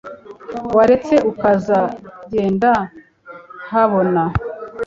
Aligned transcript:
waretse 0.75 1.15
ukaza 1.31 1.79
genda 2.31 2.71
habona 3.71 4.23